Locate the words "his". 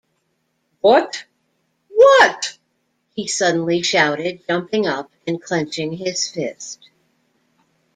5.93-6.27